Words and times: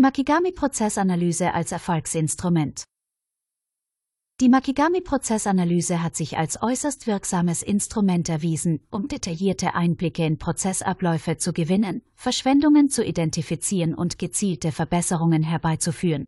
Makigami-Prozessanalyse 0.00 1.52
als 1.52 1.72
Erfolgsinstrument. 1.72 2.84
Die 4.40 4.48
Makigami-Prozessanalyse 4.48 6.02
hat 6.02 6.16
sich 6.16 6.36
als 6.36 6.62
äußerst 6.62 7.06
wirksames 7.06 7.62
Instrument 7.62 8.28
erwiesen, 8.28 8.80
um 8.90 9.06
detaillierte 9.06 9.74
Einblicke 9.74 10.24
in 10.24 10.38
Prozessabläufe 10.38 11.36
zu 11.36 11.52
gewinnen, 11.52 12.02
Verschwendungen 12.14 12.88
zu 12.88 13.04
identifizieren 13.04 13.94
und 13.94 14.18
gezielte 14.18 14.72
Verbesserungen 14.72 15.42
herbeizuführen. 15.42 16.24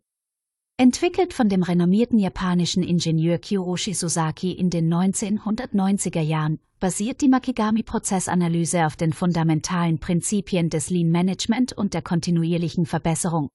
Entwickelt 0.77 1.31
von 1.31 1.47
dem 1.47 1.63
renommierten 1.63 2.19
japanischen 2.19 2.83
Ingenieur 2.83 3.37
Kiyoshi 3.37 3.93
Sosaki 3.93 4.51
in 4.51 4.69
den 4.69 4.93
1990er 4.93 6.19
Jahren, 6.19 6.59
basiert 6.81 7.21
die 7.21 7.29
Makigami-Prozessanalyse 7.29 8.85
auf 8.85 8.97
den 8.97 9.13
fundamentalen 9.13 9.99
Prinzipien 9.99 10.69
des 10.69 10.89
Lean 10.89 11.11
Management 11.11 11.71
und 11.71 11.93
der 11.93 12.01
kontinuierlichen 12.01 12.85
Verbesserung. 12.85 13.47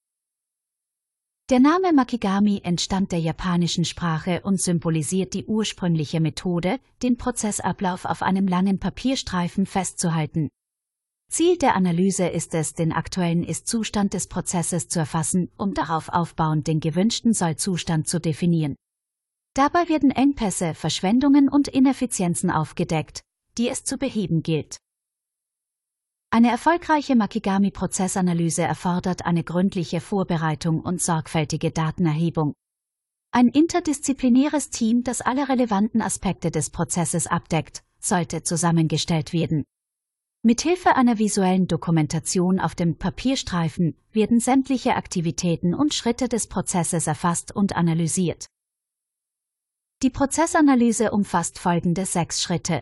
Der 1.50 1.60
Name 1.60 1.92
Makigami 1.92 2.62
entstammt 2.64 3.12
der 3.12 3.18
japanischen 3.18 3.84
Sprache 3.84 4.40
und 4.42 4.58
symbolisiert 4.58 5.34
die 5.34 5.44
ursprüngliche 5.44 6.20
Methode, 6.20 6.80
den 7.02 7.18
Prozessablauf 7.18 8.06
auf 8.06 8.22
einem 8.22 8.48
langen 8.48 8.78
Papierstreifen 8.78 9.66
festzuhalten. 9.66 10.48
Ziel 11.30 11.56
der 11.58 11.76
Analyse 11.76 12.26
ist 12.26 12.54
es, 12.54 12.74
den 12.74 12.92
aktuellen 12.92 13.44
Ist-Zustand 13.44 14.14
des 14.14 14.26
Prozesses 14.26 14.88
zu 14.88 14.98
erfassen, 14.98 15.48
um 15.56 15.74
darauf 15.74 16.08
aufbauend 16.08 16.66
den 16.66 16.80
gewünschten 16.80 17.34
Soll-Zustand 17.34 18.08
zu 18.08 18.20
definieren. 18.20 18.74
Dabei 19.54 19.88
werden 19.88 20.10
Engpässe, 20.10 20.74
Verschwendungen 20.74 21.48
und 21.48 21.68
Ineffizienzen 21.68 22.50
aufgedeckt, 22.50 23.22
die 23.58 23.68
es 23.68 23.84
zu 23.84 23.96
beheben 23.96 24.42
gilt. 24.42 24.78
Eine 26.30 26.50
erfolgreiche 26.50 27.14
Makigami-Prozessanalyse 27.14 28.62
erfordert 28.62 29.24
eine 29.24 29.44
gründliche 29.44 30.00
Vorbereitung 30.00 30.80
und 30.80 31.00
sorgfältige 31.00 31.70
Datenerhebung. 31.70 32.54
Ein 33.30 33.48
interdisziplinäres 33.48 34.70
Team, 34.70 35.04
das 35.04 35.20
alle 35.20 35.48
relevanten 35.48 36.02
Aspekte 36.02 36.50
des 36.50 36.70
Prozesses 36.70 37.28
abdeckt, 37.28 37.84
sollte 38.00 38.42
zusammengestellt 38.42 39.32
werden. 39.32 39.64
Mithilfe 40.42 40.96
einer 40.96 41.18
visuellen 41.18 41.66
Dokumentation 41.66 42.60
auf 42.60 42.74
dem 42.74 42.96
Papierstreifen 42.96 43.94
werden 44.10 44.40
sämtliche 44.40 44.96
Aktivitäten 44.96 45.74
und 45.74 45.92
Schritte 45.92 46.30
des 46.30 46.46
Prozesses 46.46 47.06
erfasst 47.06 47.54
und 47.54 47.76
analysiert. 47.76 48.46
Die 50.02 50.08
Prozessanalyse 50.08 51.10
umfasst 51.10 51.58
folgende 51.58 52.06
sechs 52.06 52.40
Schritte. 52.40 52.80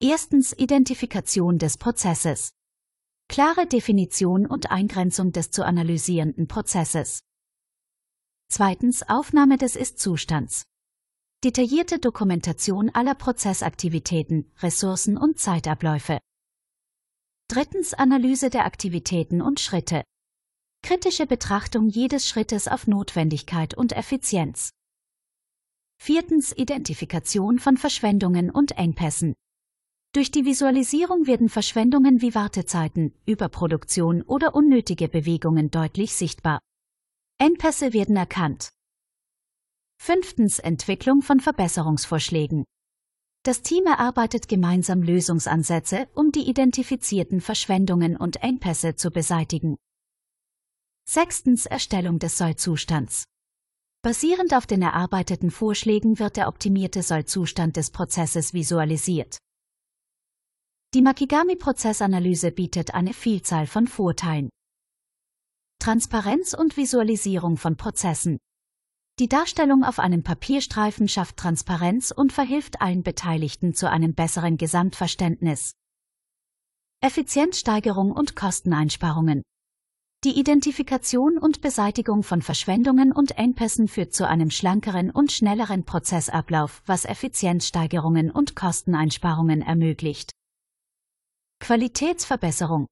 Erstens 0.00 0.52
Identifikation 0.56 1.58
des 1.58 1.76
Prozesses. 1.78 2.52
Klare 3.28 3.66
Definition 3.66 4.46
und 4.46 4.70
Eingrenzung 4.70 5.32
des 5.32 5.50
zu 5.50 5.64
analysierenden 5.64 6.46
Prozesses. 6.46 7.24
Zweitens 8.48 9.02
Aufnahme 9.08 9.56
des 9.56 9.74
Ist-Zustands. 9.74 10.69
Detaillierte 11.42 11.98
Dokumentation 11.98 12.90
aller 12.90 13.14
Prozessaktivitäten, 13.14 14.52
Ressourcen 14.58 15.16
und 15.16 15.38
Zeitabläufe. 15.38 16.18
Drittens 17.48 17.94
Analyse 17.94 18.50
der 18.50 18.66
Aktivitäten 18.66 19.40
und 19.40 19.58
Schritte. 19.58 20.02
Kritische 20.82 21.26
Betrachtung 21.26 21.88
jedes 21.88 22.28
Schrittes 22.28 22.68
auf 22.68 22.86
Notwendigkeit 22.86 23.72
und 23.74 23.92
Effizienz. 23.92 24.68
Viertens 25.98 26.52
Identifikation 26.54 27.58
von 27.58 27.78
Verschwendungen 27.78 28.50
und 28.50 28.72
Engpässen. 28.72 29.32
Durch 30.12 30.30
die 30.30 30.44
Visualisierung 30.44 31.26
werden 31.26 31.48
Verschwendungen 31.48 32.20
wie 32.20 32.34
Wartezeiten, 32.34 33.14
Überproduktion 33.24 34.20
oder 34.20 34.54
unnötige 34.54 35.08
Bewegungen 35.08 35.70
deutlich 35.70 36.14
sichtbar. 36.14 36.60
Engpässe 37.38 37.94
werden 37.94 38.16
erkannt. 38.16 38.72
Fünftens 40.02 40.58
Entwicklung 40.58 41.20
von 41.20 41.40
Verbesserungsvorschlägen. 41.40 42.64
Das 43.42 43.60
Team 43.60 43.84
erarbeitet 43.84 44.48
gemeinsam 44.48 45.02
Lösungsansätze, 45.02 46.08
um 46.14 46.32
die 46.32 46.48
identifizierten 46.48 47.42
Verschwendungen 47.42 48.16
und 48.16 48.42
Engpässe 48.42 48.96
zu 48.96 49.10
beseitigen. 49.10 49.76
Sechstens 51.06 51.66
Erstellung 51.66 52.18
des 52.18 52.38
Sollzustands. 52.38 53.24
Basierend 54.00 54.54
auf 54.54 54.66
den 54.66 54.80
erarbeiteten 54.80 55.50
Vorschlägen 55.50 56.18
wird 56.18 56.38
der 56.38 56.48
optimierte 56.48 57.02
Sollzustand 57.02 57.76
des 57.76 57.90
Prozesses 57.90 58.54
visualisiert. 58.54 59.36
Die 60.94 61.02
Makigami-Prozessanalyse 61.02 62.52
bietet 62.52 62.94
eine 62.94 63.12
Vielzahl 63.12 63.66
von 63.66 63.86
Vorteilen. 63.86 64.48
Transparenz 65.78 66.54
und 66.54 66.78
Visualisierung 66.78 67.58
von 67.58 67.76
Prozessen. 67.76 68.38
Die 69.20 69.28
Darstellung 69.28 69.84
auf 69.84 69.98
einem 69.98 70.22
Papierstreifen 70.22 71.06
schafft 71.06 71.36
Transparenz 71.36 72.10
und 72.10 72.32
verhilft 72.32 72.80
allen 72.80 73.02
Beteiligten 73.02 73.74
zu 73.74 73.90
einem 73.90 74.14
besseren 74.14 74.56
Gesamtverständnis. 74.56 75.74
Effizienzsteigerung 77.02 78.12
und 78.12 78.34
Kosteneinsparungen. 78.34 79.42
Die 80.24 80.40
Identifikation 80.40 81.36
und 81.36 81.60
Beseitigung 81.60 82.22
von 82.22 82.40
Verschwendungen 82.40 83.12
und 83.12 83.36
Engpässen 83.36 83.88
führt 83.88 84.14
zu 84.14 84.26
einem 84.26 84.50
schlankeren 84.50 85.10
und 85.10 85.32
schnelleren 85.32 85.84
Prozessablauf, 85.84 86.82
was 86.86 87.04
Effizienzsteigerungen 87.04 88.30
und 88.30 88.56
Kosteneinsparungen 88.56 89.60
ermöglicht. 89.60 90.32
Qualitätsverbesserung. 91.58 92.86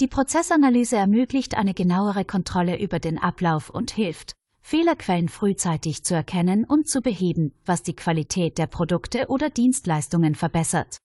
Die 0.00 0.08
Prozessanalyse 0.08 0.96
ermöglicht 0.96 1.58
eine 1.58 1.74
genauere 1.74 2.24
Kontrolle 2.24 2.80
über 2.80 3.00
den 3.00 3.18
Ablauf 3.18 3.68
und 3.68 3.90
hilft, 3.90 4.32
Fehlerquellen 4.62 5.28
frühzeitig 5.28 6.04
zu 6.04 6.14
erkennen 6.14 6.64
und 6.64 6.88
zu 6.88 7.02
beheben, 7.02 7.52
was 7.64 7.82
die 7.82 7.94
Qualität 7.94 8.58
der 8.58 8.68
Produkte 8.68 9.26
oder 9.28 9.50
Dienstleistungen 9.50 10.34
verbessert. 10.34 10.98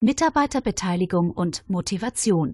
Mitarbeiterbeteiligung 0.00 1.30
und 1.30 1.68
Motivation. 1.68 2.52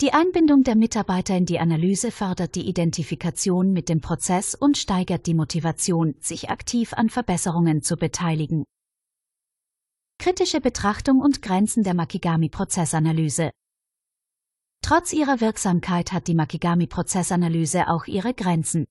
Die 0.00 0.12
Einbindung 0.12 0.62
der 0.62 0.76
Mitarbeiter 0.76 1.36
in 1.36 1.46
die 1.46 1.58
Analyse 1.58 2.10
fördert 2.10 2.54
die 2.54 2.68
Identifikation 2.68 3.72
mit 3.72 3.88
dem 3.88 4.00
Prozess 4.00 4.54
und 4.54 4.78
steigert 4.78 5.26
die 5.26 5.34
Motivation, 5.34 6.14
sich 6.20 6.50
aktiv 6.50 6.92
an 6.92 7.08
Verbesserungen 7.08 7.82
zu 7.82 7.96
beteiligen. 7.96 8.64
Kritische 10.18 10.60
Betrachtung 10.60 11.20
und 11.20 11.42
Grenzen 11.42 11.82
der 11.82 11.94
Makigami-Prozessanalyse. 11.94 13.50
Trotz 14.82 15.12
ihrer 15.12 15.40
Wirksamkeit 15.40 16.12
hat 16.12 16.26
die 16.26 16.34
Makigami-Prozessanalyse 16.34 17.88
auch 17.88 18.06
ihre 18.06 18.34
Grenzen. 18.34 18.84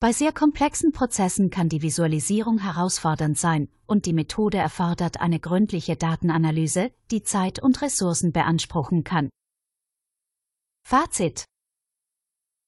Bei 0.00 0.12
sehr 0.12 0.32
komplexen 0.32 0.92
Prozessen 0.92 1.50
kann 1.50 1.68
die 1.68 1.82
Visualisierung 1.82 2.58
herausfordernd 2.58 3.36
sein 3.36 3.68
und 3.86 4.06
die 4.06 4.12
Methode 4.12 4.58
erfordert 4.58 5.18
eine 5.18 5.40
gründliche 5.40 5.96
Datenanalyse, 5.96 6.92
die 7.10 7.24
Zeit 7.24 7.60
und 7.60 7.82
Ressourcen 7.82 8.30
beanspruchen 8.30 9.02
kann. 9.02 9.28
Fazit 10.86 11.44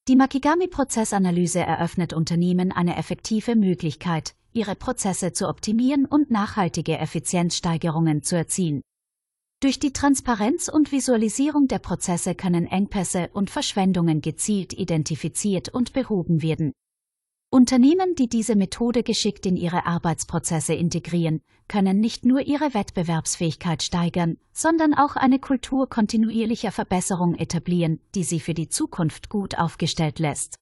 Die 0.08 0.16
Makigami-Prozessanalyse 0.16 1.60
eröffnet 1.60 2.12
Unternehmen 2.12 2.72
eine 2.72 2.96
effektive 2.96 3.54
Möglichkeit, 3.54 4.34
ihre 4.52 4.74
Prozesse 4.74 5.32
zu 5.32 5.48
optimieren 5.48 6.04
und 6.04 6.32
nachhaltige 6.32 6.98
Effizienzsteigerungen 6.98 8.24
zu 8.24 8.36
erzielen. 8.36 8.82
Durch 9.62 9.78
die 9.78 9.92
Transparenz 9.92 10.68
und 10.68 10.90
Visualisierung 10.90 11.68
der 11.68 11.80
Prozesse 11.80 12.34
können 12.34 12.64
Engpässe 12.64 13.28
und 13.34 13.50
Verschwendungen 13.50 14.22
gezielt 14.22 14.72
identifiziert 14.72 15.68
und 15.68 15.92
behoben 15.92 16.40
werden. 16.40 16.72
Unternehmen, 17.52 18.14
die 18.14 18.26
diese 18.26 18.56
Methode 18.56 19.02
geschickt 19.02 19.44
in 19.44 19.58
ihre 19.58 19.84
Arbeitsprozesse 19.84 20.72
integrieren, 20.72 21.42
können 21.68 22.00
nicht 22.00 22.24
nur 22.24 22.40
ihre 22.40 22.72
Wettbewerbsfähigkeit 22.72 23.82
steigern, 23.82 24.38
sondern 24.50 24.94
auch 24.94 25.16
eine 25.16 25.38
Kultur 25.38 25.90
kontinuierlicher 25.90 26.72
Verbesserung 26.72 27.34
etablieren, 27.34 28.00
die 28.14 28.24
sie 28.24 28.40
für 28.40 28.54
die 28.54 28.70
Zukunft 28.70 29.28
gut 29.28 29.58
aufgestellt 29.58 30.20
lässt. 30.20 30.56